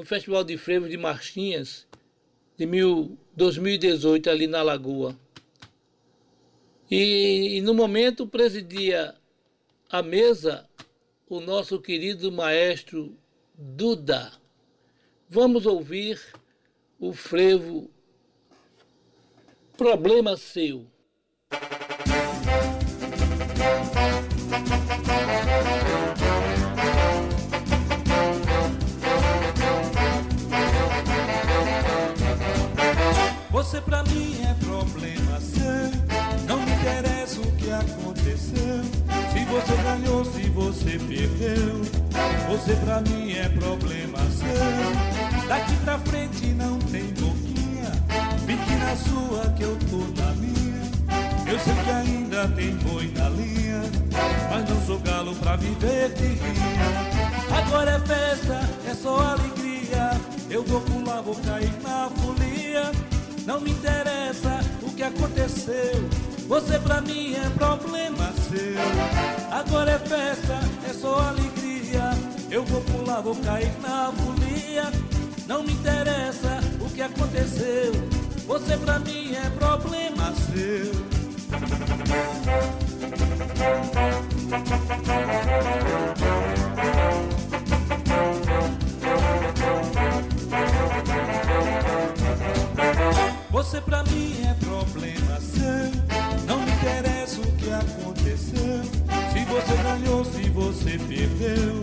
[0.00, 1.86] no Festival de Frevo de Marchinhas
[2.56, 5.14] de mil, 2018 ali na Lagoa.
[6.90, 9.14] E, e no momento presidia
[9.90, 10.66] a mesa
[11.28, 13.14] o nosso querido maestro
[13.54, 14.32] Duda.
[15.28, 16.18] Vamos ouvir
[16.98, 17.90] o frevo
[19.76, 20.86] Problema Seu.
[33.70, 36.44] Você pra mim é problema seu.
[36.48, 38.82] Não me interessa o que aconteceu.
[39.32, 41.80] Se você ganhou, se você perdeu.
[42.48, 45.46] Você pra mim é problema seu.
[45.46, 47.92] Daqui pra frente não tem boquinha.
[48.44, 50.82] Fique na sua que eu tô na minha.
[51.46, 53.82] Eu sei que ainda tem boi na linha.
[54.50, 57.56] Mas não sou galo pra viver de rinha.
[57.56, 60.20] Agora é festa, é só alegria.
[60.50, 63.09] Eu vou pular, vou cair na folia.
[63.46, 66.08] Não me interessa o que aconteceu.
[66.48, 68.76] Você pra mim é problema seu.
[69.50, 72.10] Agora é festa, é só alegria.
[72.50, 74.90] Eu vou pular, vou cair na folia.
[75.46, 77.92] Não me interessa o que aconteceu.
[78.46, 81.10] Você pra mim é problema seu.
[93.70, 96.44] Você pra mim é problema seu.
[96.44, 98.82] Não me interessa o que aconteceu.
[99.32, 101.80] Se você ganhou, se você perdeu.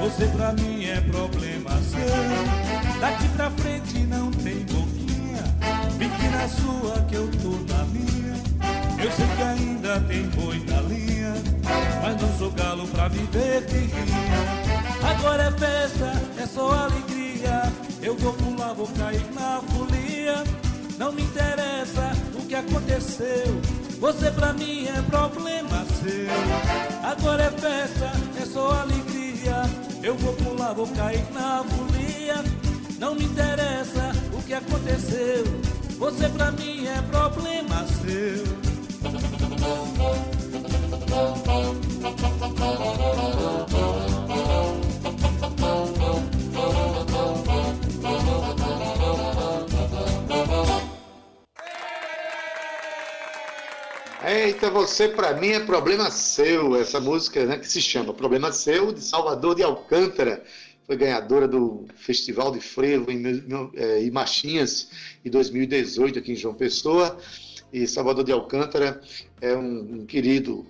[0.00, 3.00] Você pra mim é problema seu.
[3.00, 5.44] Daqui pra frente não tem boquinha.
[5.96, 8.34] Fique na sua que eu tô na minha.
[9.00, 11.34] Eu sei que ainda tem boi na linha.
[12.02, 15.08] Mas não sou galo pra viver de rinha.
[15.08, 17.72] Agora é festa, é só alegria.
[18.02, 20.61] Eu vou pular, vou cair na folia.
[20.98, 23.60] Não me interessa o que aconteceu.
[24.00, 26.28] Você pra mim é problema seu.
[27.02, 29.62] Agora é festa, é só alegria.
[30.02, 32.44] Eu vou pular, vou cair na folia.
[32.98, 35.44] Não me interessa o que aconteceu.
[35.98, 37.31] Você pra mim é problema
[54.62, 56.76] Eita, você para mim é problema seu.
[56.76, 60.44] Essa música né, que se chama Problema Seu, de Salvador de Alcântara.
[60.86, 63.42] Foi ganhadora do Festival de Frevo em,
[63.74, 64.88] é, em Machinhas
[65.24, 67.18] em 2018 aqui em João Pessoa.
[67.72, 69.00] E Salvador de Alcântara
[69.40, 70.64] é um, um querido,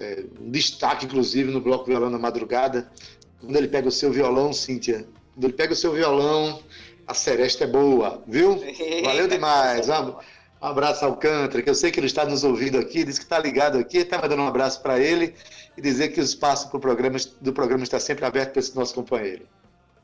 [0.00, 2.90] é, um destaque, inclusive, no Bloco Violão na Madrugada.
[3.40, 6.60] Quando ele pega o seu violão, Cíntia, quando ele pega o seu violão,
[7.06, 8.60] a seresta é boa, viu?
[9.04, 9.86] Valeu demais.
[9.86, 10.16] Vamos.
[10.60, 13.24] Um abraço ao Alcântara, que eu sei que ele está nos ouvindo aqui, diz que
[13.24, 15.34] está ligado aqui, está mandando um abraço para ele
[15.76, 18.94] e dizer que o espaço pro programa, do programa está sempre aberto para esse nosso
[18.94, 19.46] companheiro.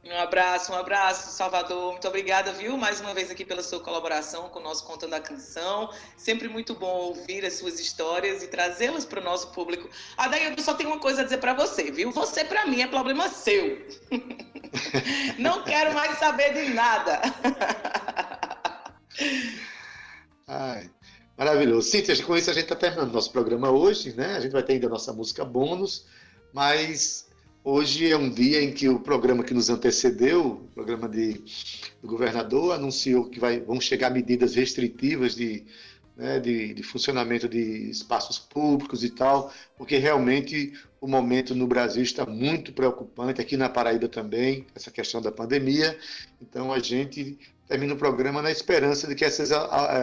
[0.05, 1.93] Um abraço, um abraço, Salvador.
[1.93, 5.21] Muito obrigada, viu, mais uma vez aqui pela sua colaboração com o nosso Contando a
[5.21, 5.91] Canção.
[6.17, 9.89] Sempre muito bom ouvir as suas histórias e trazê-las para o nosso público.
[10.17, 12.11] Ah, daí eu só tenho uma coisa a dizer para você, viu?
[12.11, 13.81] Você, para mim, é problema seu.
[15.39, 17.23] Não quero mais saber de nada.
[20.55, 20.91] Ai,
[21.37, 21.89] maravilhoso.
[21.89, 24.37] Cíntia, com isso a gente está terminando nosso programa hoje, né?
[24.37, 26.07] A gente vai ter ainda a nossa música bônus,
[26.53, 27.27] mas
[27.65, 31.41] Hoje é um dia em que o programa que nos antecedeu, o programa de,
[32.03, 35.65] do governador, anunciou que vai, vão chegar medidas restritivas de,
[36.17, 42.03] né, de, de funcionamento de espaços públicos e tal, porque realmente o momento no Brasil
[42.03, 45.97] está muito preocupante, aqui na Paraíba também, essa questão da pandemia.
[46.41, 47.39] Então a gente
[47.73, 49.51] termina o programa na esperança de que essas,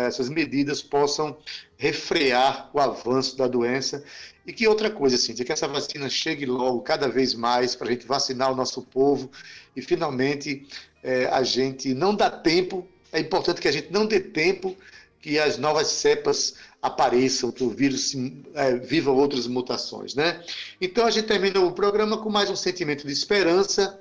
[0.07, 1.37] essas medidas possam
[1.77, 4.03] refrear o avanço da doença.
[4.43, 7.91] E que outra coisa, assim, que essa vacina chegue logo, cada vez mais, para a
[7.91, 9.29] gente vacinar o nosso povo.
[9.75, 10.67] E finalmente
[11.03, 14.75] é, a gente não dá tempo, é importante que a gente não dê tempo
[15.21, 18.15] que as novas cepas apareçam, que o vírus
[18.55, 20.41] é, viva outras mutações, né?
[20.81, 23.99] Então a gente termina o programa com mais um sentimento de esperança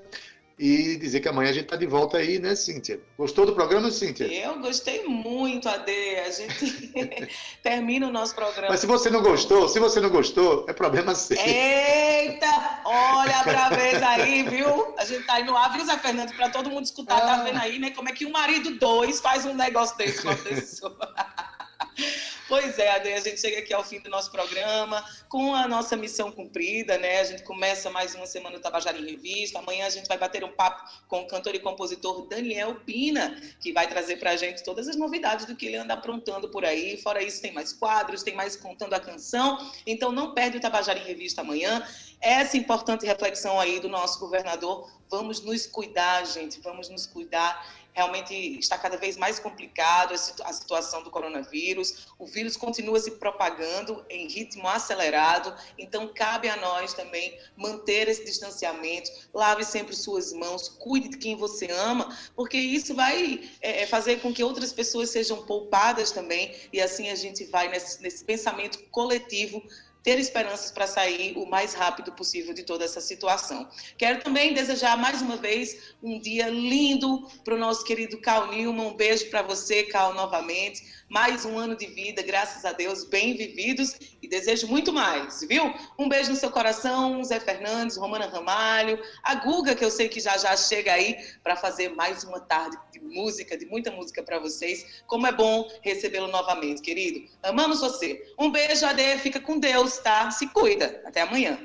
[0.59, 3.01] e dizer que amanhã a gente está de volta aí, né, Cíntia?
[3.17, 4.25] Gostou do programa, Cíntia?
[4.25, 6.17] Eu gostei muito, Ade.
[6.17, 7.29] A gente
[7.63, 8.69] termina o nosso programa.
[8.71, 11.39] Mas se você não gostou, se você não gostou, é problema seu.
[11.39, 12.81] Eita!
[12.85, 14.95] Olha pra vez aí, viu?
[14.99, 16.35] A gente tá aí no ar, viu, Zé Fernando?
[16.35, 17.91] Pra todo mundo escutar, tá vendo aí, né?
[17.93, 20.99] Como é que um marido dois faz um negócio desse com a pessoa.
[22.49, 25.95] Pois é, Ade, a gente chega aqui ao fim do nosso programa, com a nossa
[25.95, 27.21] missão cumprida, né?
[27.21, 29.59] A gente começa mais uma semana do Tabajara em Revista.
[29.59, 33.71] Amanhã a gente vai bater um papo com o cantor e compositor Daniel Pina, que
[33.71, 36.97] vai trazer pra gente todas as novidades do que ele anda aprontando por aí.
[36.97, 39.71] Fora isso, tem mais quadros, tem mais contando a canção.
[39.87, 41.87] Então não perde o Tabajara em Revista amanhã.
[42.19, 44.91] Essa importante reflexão aí do nosso governador.
[45.11, 47.63] Vamos nos cuidar, gente, vamos nos cuidar
[47.99, 52.07] realmente está cada vez mais complicado a situação do coronavírus.
[52.17, 58.25] O vírus continua se propagando em ritmo acelerado, então cabe a nós também manter esse
[58.25, 59.11] distanciamento.
[59.35, 64.33] Lave sempre suas mãos, cuide de quem você ama, porque isso vai é, fazer com
[64.33, 69.61] que outras pessoas sejam poupadas também, e assim a gente vai nesse, nesse pensamento coletivo
[70.03, 73.69] ter esperanças para sair o mais rápido possível de toda essa situação.
[73.97, 78.89] Quero também desejar mais uma vez um dia lindo para o nosso querido Cal Nilman.
[78.89, 83.35] Um beijo para você, Cal, novamente mais um ano de vida, graças a Deus, bem
[83.35, 85.73] vividos e desejo muito mais, viu?
[85.99, 90.21] Um beijo no seu coração, Zé Fernandes, Romana Ramalho, a Guga, que eu sei que
[90.21, 94.39] já já chega aí para fazer mais uma tarde de música, de muita música para
[94.39, 95.03] vocês.
[95.07, 97.27] Como é bom recebê-lo novamente, querido.
[97.43, 98.35] Amamos você.
[98.39, 100.31] Um beijo, Ade, fica com Deus, tá?
[100.31, 101.03] Se cuida.
[101.07, 101.59] Até amanhã.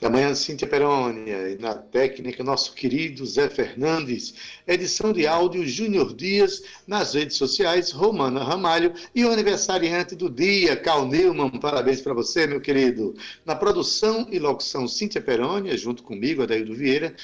[0.00, 4.34] Da manhã, Cíntia Perônia, e na técnica, nosso querido Zé Fernandes.
[4.66, 10.76] Edição de áudio, Júnior Dias, nas redes sociais, Romana Ramalho e o aniversariante do dia,
[10.76, 11.50] Cal Newman.
[11.60, 13.14] Parabéns para você, meu querido.
[13.46, 17.14] Na produção e locução, Cíntia Perônia, junto comigo, Adaildo Vieira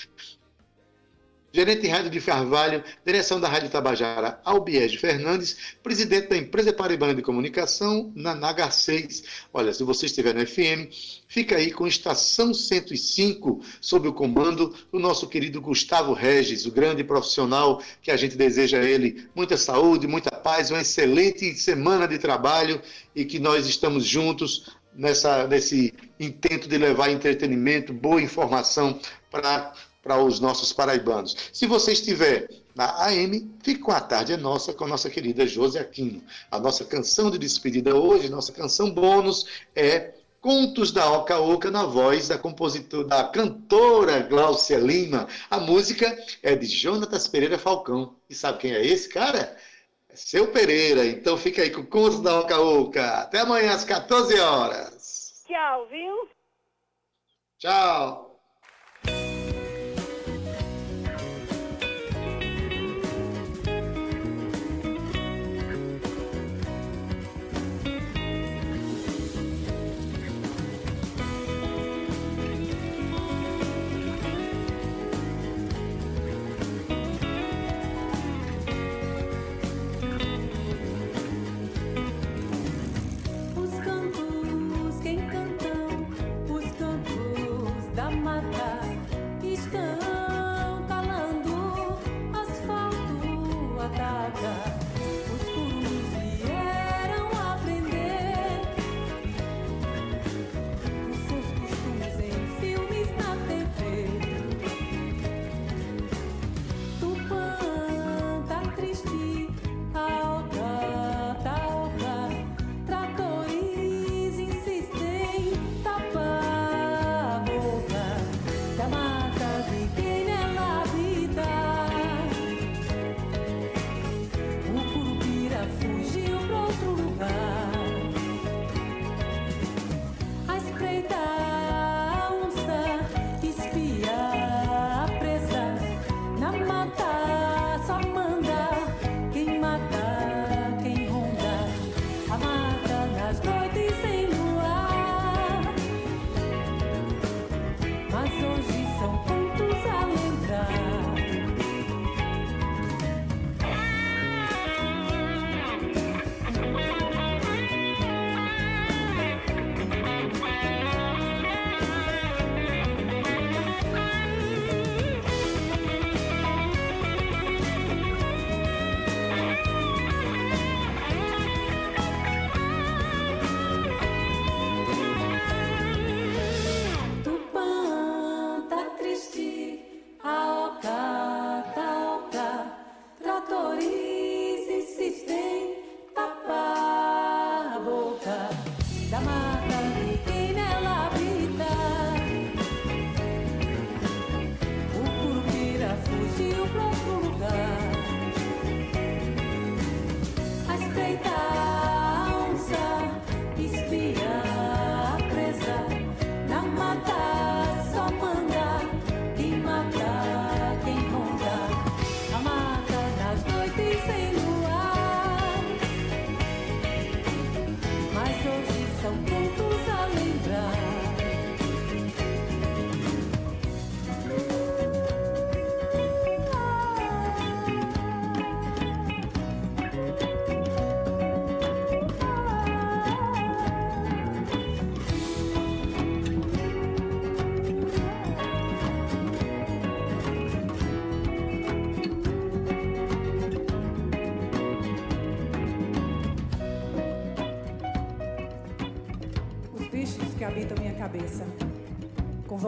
[1.52, 7.14] gerente de rádio de Carvalho, direção da Rádio Tabajara, Albiege Fernandes, presidente da empresa Paraibana
[7.14, 9.24] de Comunicação, na Naga 6.
[9.52, 10.94] Olha, se você estiver no FM,
[11.26, 17.02] fica aí com Estação 105, sob o comando do nosso querido Gustavo Regis, o grande
[17.02, 22.18] profissional que a gente deseja a ele muita saúde, muita paz, uma excelente semana de
[22.18, 22.80] trabalho
[23.14, 28.98] e que nós estamos juntos nessa, nesse intento de levar entretenimento, boa informação
[29.30, 29.72] para
[30.02, 31.36] para os nossos paraibanos.
[31.52, 35.46] Se você estiver na AM, fique com a tarde é nossa com a nossa querida
[35.46, 36.22] José Aquino.
[36.50, 41.84] A nossa canção de despedida hoje, nossa canção bônus é Contos da Oca Oca na
[41.84, 45.28] voz da compositora, da cantora Glaucia Lima.
[45.50, 48.16] A música é de Jonatas Pereira Falcão.
[48.28, 49.54] E sabe quem é esse cara?
[50.08, 51.04] É seu Pereira.
[51.04, 53.06] Então fica aí com Contos da Oca Oca.
[53.18, 55.44] Até amanhã às 14 horas.
[55.46, 56.28] Tchau, viu?
[57.58, 58.29] Tchau.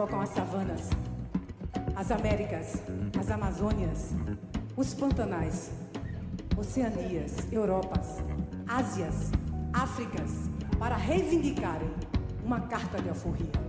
[0.03, 0.89] invocam as savanas,
[1.95, 2.83] as Américas,
[3.17, 4.11] as Amazônias,
[4.75, 5.71] os pantanais,
[6.57, 8.17] Oceanias, Europas,
[8.67, 9.31] Ásias,
[9.71, 11.89] Áfricas, para reivindicarem
[12.43, 13.62] uma carta de alforria.